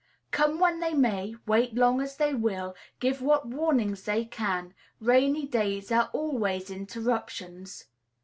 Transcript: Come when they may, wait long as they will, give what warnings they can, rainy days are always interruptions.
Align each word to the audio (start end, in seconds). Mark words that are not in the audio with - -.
Come 0.31 0.57
when 0.59 0.79
they 0.79 0.95
may, 0.95 1.35
wait 1.45 1.75
long 1.75 2.01
as 2.01 2.17
they 2.17 2.33
will, 2.33 2.73
give 2.99 3.21
what 3.21 3.45
warnings 3.47 4.01
they 4.01 4.25
can, 4.25 4.73
rainy 4.99 5.45
days 5.45 5.91
are 5.91 6.09
always 6.11 6.71
interruptions. 6.71 7.85